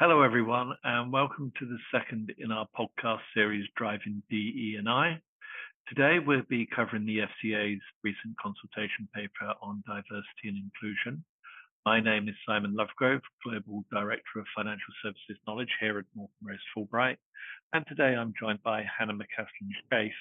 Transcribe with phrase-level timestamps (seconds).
[0.00, 5.20] Hello, everyone, and welcome to the second in our podcast series, Driving DE&I.
[5.88, 11.24] Today, we'll be covering the FCA's recent consultation paper on diversity and inclusion.
[11.84, 16.58] My name is Simon Lovegrove, Global Director of Financial Services Knowledge here at Norton Rose
[16.76, 17.16] Fulbright.
[17.72, 20.12] And today I'm joined by Hannah McCaslin Scaife,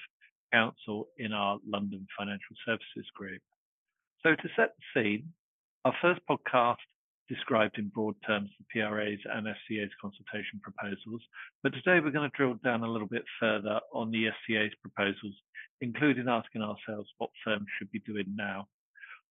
[0.51, 3.43] Counsel in our London Financial Services Group.
[4.23, 5.33] So to set the scene,
[5.85, 6.77] our first podcast
[7.29, 11.21] described in broad terms the PRA's and FCA's consultation proposals,
[11.63, 15.35] but today we're going to drill down a little bit further on the FCA's proposals,
[15.81, 18.67] including asking ourselves what firms should be doing now.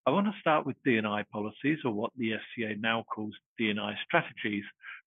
[0.06, 4.64] I want to start with D&I policies, or what the FCA now calls D&I strategies,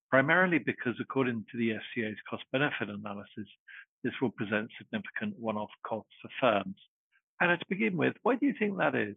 [0.09, 3.47] primarily because according to the FCA's cost-benefit analysis,
[4.03, 6.75] this will present significant one-off costs for firms.
[7.39, 9.15] And to begin with, why do you think that is?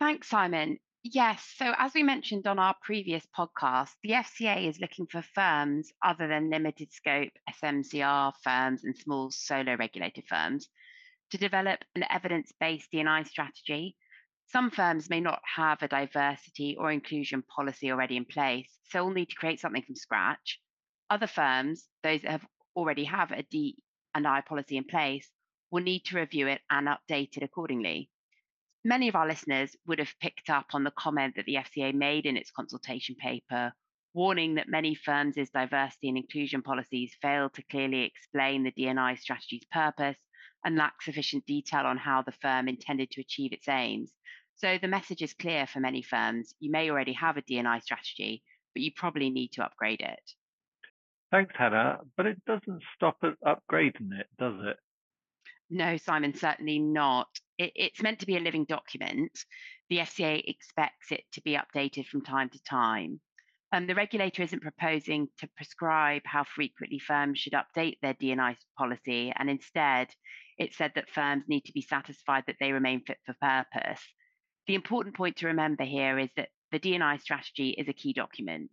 [0.00, 0.78] Thanks, Simon.
[1.06, 1.44] Yes.
[1.58, 6.26] So, as we mentioned on our previous podcast, the FCA is looking for firms other
[6.26, 10.66] than limited scope SMCR firms and small solo regulated firms
[11.30, 13.98] to develop an evidence based D&I strategy.
[14.46, 19.12] Some firms may not have a diversity or inclusion policy already in place, so will
[19.12, 20.58] need to create something from scratch.
[21.10, 25.30] Other firms, those that have already have a D&I policy in place,
[25.70, 28.10] will need to review it and update it accordingly
[28.84, 32.26] many of our listeners would have picked up on the comment that the FCA made
[32.26, 33.72] in its consultation paper,
[34.12, 39.64] warning that many firms' diversity and inclusion policies fail to clearly explain the D&I strategy's
[39.72, 40.18] purpose
[40.64, 44.12] and lack sufficient detail on how the firm intended to achieve its aims.
[44.56, 46.54] So the message is clear for many firms.
[46.60, 48.42] You may already have a D&I strategy,
[48.74, 50.30] but you probably need to upgrade it.
[51.32, 51.98] Thanks, Hannah.
[52.16, 54.76] But it doesn't stop at upgrading it, does it?
[55.74, 57.26] No, Simon, certainly not.
[57.58, 59.32] It, it's meant to be a living document.
[59.90, 63.20] The FCA expects it to be updated from time to time.
[63.72, 69.32] Um, the regulator isn't proposing to prescribe how frequently firms should update their D&I policy,
[69.36, 70.14] and instead,
[70.58, 74.00] it said that firms need to be satisfied that they remain fit for purpose.
[74.68, 78.70] The important point to remember here is that the D&I strategy is a key document.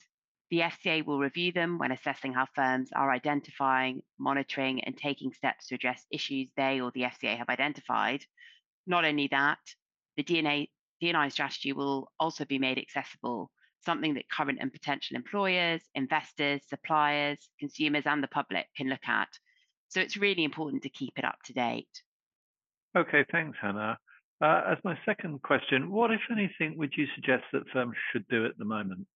[0.52, 5.68] The FCA will review them when assessing how firms are identifying, monitoring, and taking steps
[5.68, 8.26] to address issues they or the FCA have identified.
[8.86, 9.60] Not only that,
[10.18, 10.68] the DNA,
[11.00, 13.50] D&I strategy will also be made accessible,
[13.86, 19.30] something that current and potential employers, investors, suppliers, consumers, and the public can look at.
[19.88, 22.04] So it's really important to keep it up to date.
[22.98, 23.98] Okay, thanks, Hannah.
[24.42, 28.46] Uh, as my second question, what, if anything, would you suggest that firms should do
[28.46, 29.08] at the moment?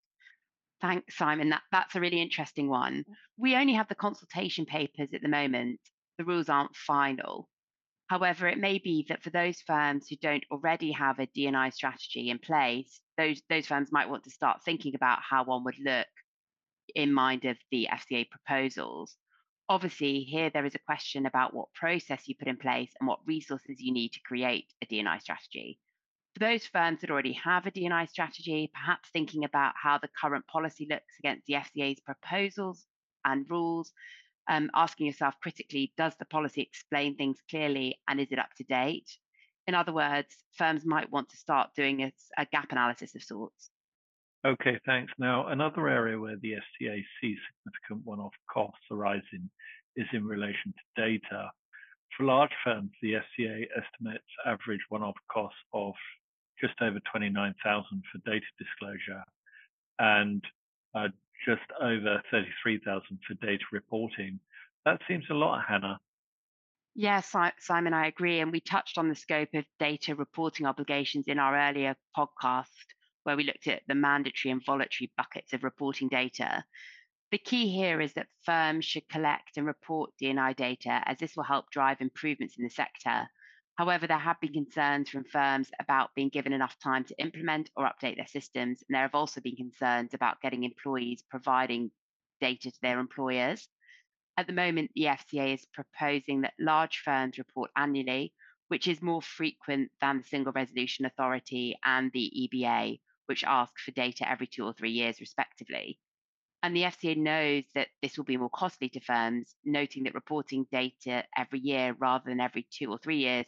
[0.82, 1.50] Thanks, Simon.
[1.50, 3.06] That, that's a really interesting one.
[3.38, 5.80] We only have the consultation papers at the moment.
[6.18, 7.50] The rules aren't final.
[8.08, 12.30] However, it may be that for those firms who don't already have a D&I strategy
[12.30, 16.08] in place, those, those firms might want to start thinking about how one would look
[16.94, 19.16] in mind of the FCA proposals.
[19.68, 23.26] Obviously, here there is a question about what process you put in place and what
[23.26, 25.80] resources you need to create a D&I strategy.
[26.36, 30.46] For those firms that already have a D&I strategy, perhaps thinking about how the current
[30.48, 32.86] policy looks against the FCA's proposals
[33.24, 33.94] and rules,
[34.50, 38.66] um, asking yourself critically, does the policy explain things clearly and is it up to
[38.66, 39.10] date?
[39.66, 43.70] In other words, firms might want to start doing a, a gap analysis of sorts.
[44.46, 45.14] Okay, thanks.
[45.18, 49.50] Now, another area where the FCA sees significant one off costs arising
[49.96, 51.50] is in relation to data.
[52.18, 55.94] For large firms, the FCA estimates average one off costs of
[56.60, 59.24] just over 29,000 for data disclosure
[60.00, 60.44] and
[60.96, 61.08] uh,
[61.46, 64.40] just over 33,000 for data reporting.
[64.86, 66.00] That seems a lot, Hannah.
[66.96, 68.40] Yes, Simon, I agree.
[68.40, 72.68] And we touched on the scope of data reporting obligations in our earlier podcast,
[73.24, 76.64] where we looked at the mandatory and voluntary buckets of reporting data.
[77.32, 81.44] The key here is that firms should collect and report D&I data, as this will
[81.44, 83.28] help drive improvements in the sector
[83.78, 87.86] However, there have been concerns from firms about being given enough time to implement or
[87.86, 91.92] update their systems, and there have also been concerns about getting employees providing
[92.40, 93.68] data to their employers.
[94.38, 98.34] At the moment, the FCA is proposing that large firms report annually,
[98.70, 103.92] which is more frequent than the Single Resolution Authority and the EBA, which ask for
[103.92, 106.00] data every two or three years, respectively.
[106.64, 110.66] And the FCA knows that this will be more costly to firms, noting that reporting
[110.72, 113.46] data every year rather than every two or three years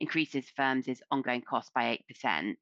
[0.00, 2.54] increases firms' ongoing cost by 8%.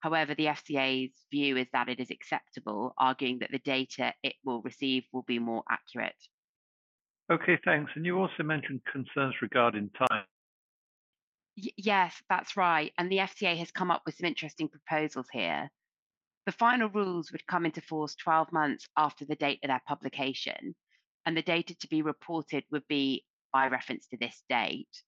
[0.00, 4.62] However, the FCA's view is that it is acceptable, arguing that the data it will
[4.62, 6.16] receive will be more accurate.
[7.30, 7.92] Okay, thanks.
[7.94, 10.24] And you also mentioned concerns regarding time.
[11.56, 12.92] Y- yes, that's right.
[12.98, 15.70] And the FCA has come up with some interesting proposals here.
[16.46, 20.74] The final rules would come into force 12 months after the date of their publication,
[21.26, 25.02] and the data to be reported would be by reference to this date.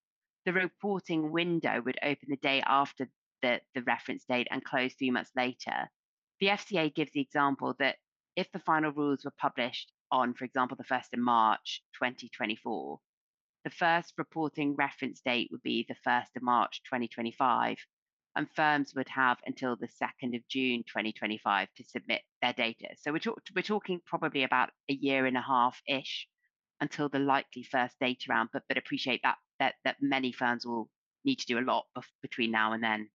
[0.45, 3.07] The reporting window would open the day after
[3.41, 5.89] the, the reference date and close three months later.
[6.39, 7.97] The FCA gives the example that
[8.35, 12.99] if the final rules were published on, for example, the 1st of March 2024,
[13.63, 17.77] the first reporting reference date would be the 1st of March 2025,
[18.35, 22.87] and firms would have until the 2nd of June 2025 to submit their data.
[22.99, 26.27] So we're, talk- we're talking probably about a year and a half ish
[26.81, 30.89] until the likely first data round, but, but appreciate that, that, that many firms will
[31.23, 33.09] need to do a lot of, between now and then.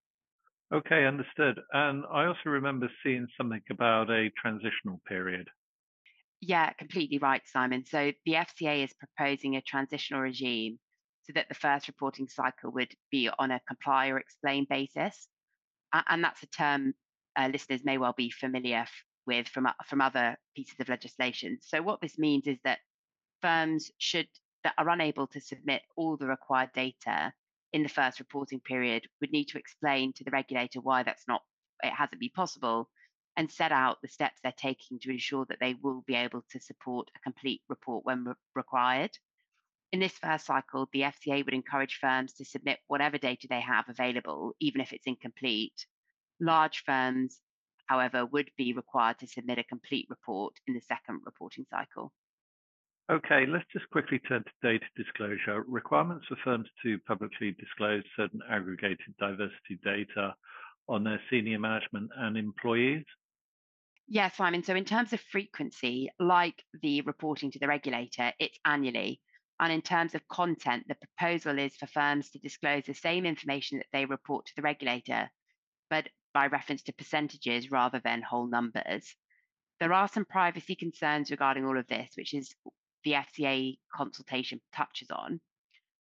[0.72, 1.60] Okay, understood.
[1.72, 5.48] And I also remember seeing something about a transitional period.
[6.40, 7.84] Yeah, completely right, Simon.
[7.84, 10.78] So the FCA is proposing a transitional regime
[11.24, 15.28] so that the first reporting cycle would be on a comply or explain basis.
[15.92, 16.94] And that's a term
[17.36, 18.86] uh, listeners may well be familiar
[19.26, 21.58] with from, from other pieces of legislation.
[21.60, 22.78] So what this means is that
[23.42, 24.28] firms should
[24.64, 27.32] that are unable to submit all the required data
[27.72, 31.42] in the first reporting period would need to explain to the regulator why that's not
[31.82, 32.88] it hasn't been possible
[33.36, 36.60] and set out the steps they're taking to ensure that they will be able to
[36.60, 39.16] support a complete report when re- required.
[39.92, 43.88] In this first cycle, the FCA would encourage firms to submit whatever data they have
[43.88, 45.86] available, even if it's incomplete.
[46.40, 47.40] Large firms,
[47.86, 52.12] however, would be required to submit a complete report in the second reporting cycle.
[53.10, 55.64] Okay, let's just quickly turn to data disclosure.
[55.66, 60.34] Requirements for firms to publicly disclose certain aggregated diversity data
[60.90, 63.04] on their senior management and employees.
[64.08, 64.62] Yes, Simon.
[64.62, 69.20] So, in terms of frequency, like the reporting to the regulator, it's annually.
[69.58, 73.78] And in terms of content, the proposal is for firms to disclose the same information
[73.78, 75.30] that they report to the regulator,
[75.88, 79.14] but by reference to percentages rather than whole numbers.
[79.80, 82.54] There are some privacy concerns regarding all of this, which is
[83.08, 85.40] the FCA consultation touches on.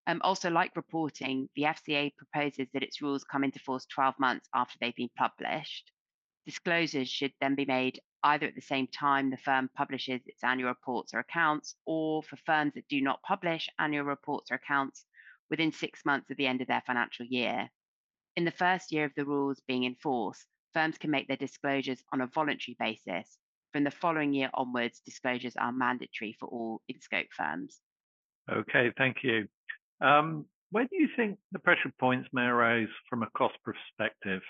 [0.06, 4.46] Um, also, like reporting, the FCA proposes that its rules come into force 12 months
[4.54, 5.90] after they've been published.
[6.44, 10.68] Disclosures should then be made either at the same time the firm publishes its annual
[10.68, 15.06] reports or accounts, or for firms that do not publish annual reports or accounts
[15.48, 17.70] within six months of the end of their financial year.
[18.36, 20.44] In the first year of the rules being in force,
[20.74, 23.38] firms can make their disclosures on a voluntary basis,
[23.72, 27.80] from the following year onwards, disclosures are mandatory for all in-scope firms.
[28.50, 29.46] Okay, thank you.
[30.00, 34.42] Um, where do you think the pressure points may arise from a cost perspective?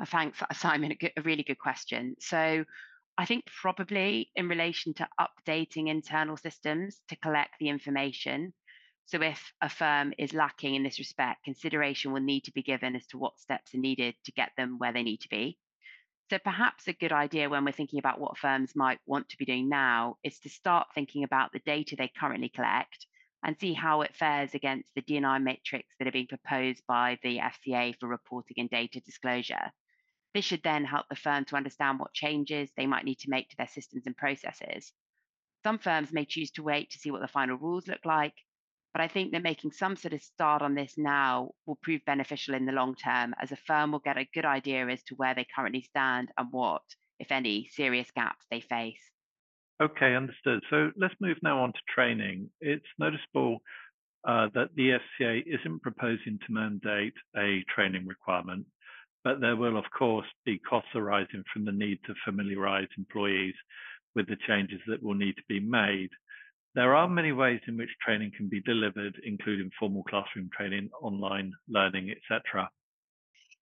[0.00, 0.92] Uh, thanks, Simon.
[0.92, 2.16] A, good, a really good question.
[2.20, 2.64] So,
[3.18, 8.54] I think probably in relation to updating internal systems to collect the information.
[9.06, 12.96] So, if a firm is lacking in this respect, consideration will need to be given
[12.96, 15.58] as to what steps are needed to get them where they need to be.
[16.32, 19.44] So perhaps a good idea when we're thinking about what firms might want to be
[19.44, 23.06] doing now is to start thinking about the data they currently collect
[23.44, 27.36] and see how it fares against the D&I matrix that are being proposed by the
[27.36, 29.70] FCA for reporting and data disclosure.
[30.32, 33.50] This should then help the firm to understand what changes they might need to make
[33.50, 34.90] to their systems and processes.
[35.64, 38.36] Some firms may choose to wait to see what the final rules look like,
[38.92, 42.54] but I think that making some sort of start on this now will prove beneficial
[42.54, 45.34] in the long term as a firm will get a good idea as to where
[45.34, 46.82] they currently stand and what,
[47.18, 49.00] if any, serious gaps they face.
[49.82, 50.62] Okay, understood.
[50.70, 52.50] So let's move now on to training.
[52.60, 53.58] It's noticeable
[54.26, 58.66] uh, that the FCA isn't proposing to mandate a training requirement,
[59.24, 63.54] but there will, of course, be costs arising from the need to familiarize employees
[64.14, 66.10] with the changes that will need to be made.
[66.74, 71.52] There are many ways in which training can be delivered, including formal classroom training, online
[71.68, 72.70] learning, etc.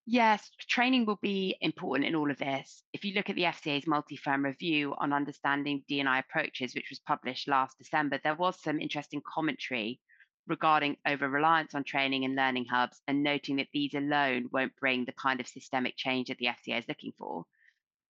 [0.06, 2.84] Yes, training will be important in all of this.
[2.92, 7.48] If you look at the FCA's multi-firm review on understanding D&I approaches, which was published
[7.48, 10.00] last December, there was some interesting commentary
[10.46, 15.04] regarding over reliance on training and learning hubs and noting that these alone won't bring
[15.04, 17.44] the kind of systemic change that the FCA is looking for.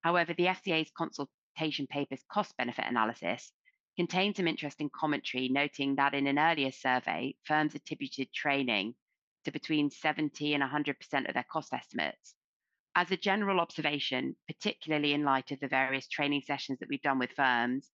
[0.02, 3.50] However, the FCA's consultation paper's cost benefit analysis
[3.97, 8.95] contained some interesting commentary, noting that in an earlier survey, firms attributed training
[9.45, 12.35] to between 70 and 100% of their cost estimates.
[12.95, 17.19] As a general observation, particularly in light of the various training sessions that we've done
[17.19, 17.91] with firms,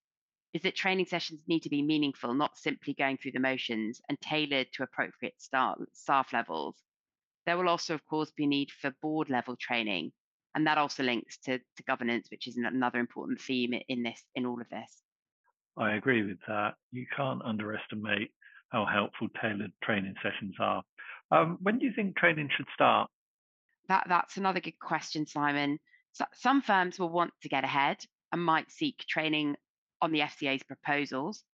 [0.53, 4.19] is that training sessions need to be meaningful, not simply going through the motions and
[4.21, 6.76] tailored to appropriate staff levels.
[7.45, 10.12] There will also, of course, be need for board level training,
[10.55, 14.47] and that also links to, to governance, which is another important theme in this in
[14.47, 15.03] all of this.
[15.76, 16.75] I agree with that.
[16.92, 18.30] You can't underestimate
[18.71, 20.83] how helpful tailored training sessions are.
[21.30, 23.11] Um, when do you think training should start?
[23.88, 25.78] That that's another good question, Simon.
[26.12, 27.99] So, some firms will want to get ahead
[28.33, 29.56] and might seek training
[30.00, 31.45] on the FCA's proposals,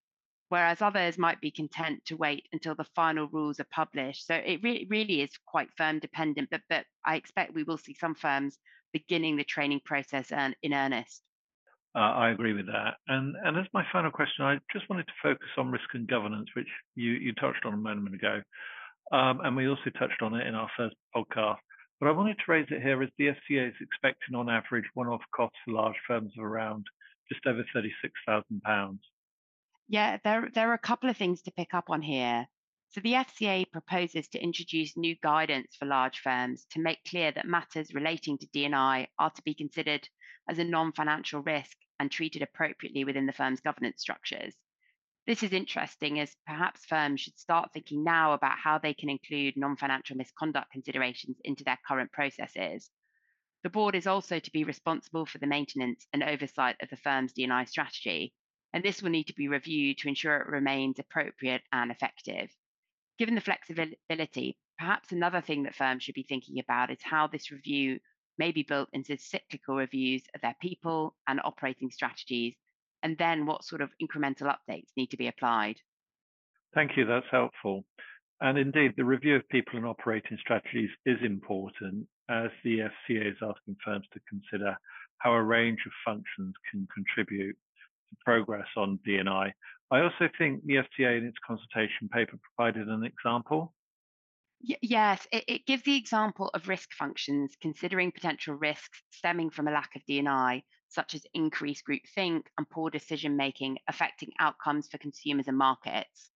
[0.49, 4.27] whereas others might be content to wait until the final rules are published.
[4.27, 7.95] So it re- really is quite firm dependent, but, but I expect we will see
[7.95, 8.59] some firms
[8.93, 11.23] beginning the training process in earnest.
[11.95, 12.95] Uh, I agree with that.
[13.09, 16.49] And and as my final question, I just wanted to focus on risk and governance,
[16.57, 18.41] which you, you touched on a moment ago.
[19.13, 21.59] Um, and we also touched on it in our first podcast.
[22.01, 25.21] But I wanted to raise it here as the FCA is expecting on average one-off
[25.37, 26.85] costs for large firms of around
[27.31, 28.99] just over £36,000.
[29.89, 32.47] Yeah, there, there are a couple of things to pick up on here.
[32.95, 37.47] So the FCA proposes to introduce new guidance for large firms to make clear that
[37.47, 40.07] matters relating to D&I are to be considered
[40.47, 44.55] as a non-financial risk and treated appropriately within the firm's governance structures.
[45.27, 49.57] This is interesting as perhaps firms should start thinking now about how they can include
[49.57, 52.91] non-financial misconduct considerations into their current processes.
[53.63, 57.33] The board is also to be responsible for the maintenance and oversight of the firm's
[57.33, 58.35] D&I strategy,
[58.75, 62.51] and this will need to be reviewed to ensure it remains appropriate and effective.
[63.23, 67.53] Given the flexibility, perhaps another thing that firms should be thinking about is how this
[67.53, 68.01] review
[68.37, 72.57] may be built into cyclical reviews of their people and operating strategies,
[73.05, 75.77] and then what sort of incremental updates need to be applied.
[76.75, 77.85] Thank you, that's helpful.
[78.41, 83.37] And indeed, the review of people and operating strategies is important as the FCA is
[83.41, 84.77] asking firms to consider
[85.19, 89.53] how a range of functions can contribute to progress on D&I
[89.93, 93.75] I also think the FCA in its consultation paper provided an example.
[94.63, 99.71] Yes, it, it gives the example of risk functions considering potential risks stemming from a
[99.71, 105.47] lack of D&I, such as increased groupthink and poor decision making affecting outcomes for consumers
[105.47, 106.31] and markets.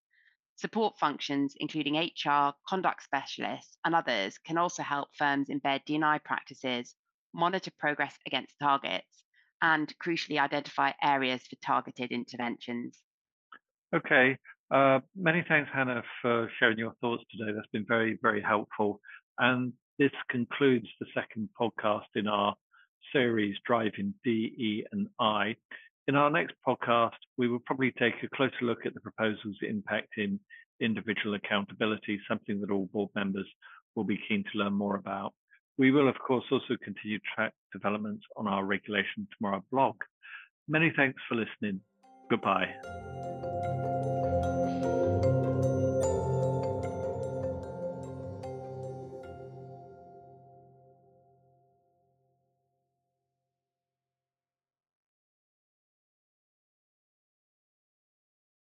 [0.56, 6.94] Support functions, including HR, conduct specialists, and others, can also help firms embed D&I practices,
[7.32, 9.24] monitor progress against targets,
[9.62, 13.02] and crucially identify areas for targeted interventions.
[13.94, 14.36] Okay.
[14.70, 17.52] Uh, many thanks, Hannah, for sharing your thoughts today.
[17.54, 19.00] That's been very, very helpful.
[19.38, 22.54] And this concludes the second podcast in our
[23.12, 25.56] series, Driving D, E, and I.
[26.08, 30.38] In our next podcast, we will probably take a closer look at the proposals impacting
[30.80, 33.46] individual accountability, something that all board members
[33.94, 35.32] will be keen to learn more about.
[35.78, 39.96] We will, of course, also continue track developments on our Regulation Tomorrow blog.
[40.68, 41.80] Many thanks for listening.
[42.30, 42.74] Goodbye.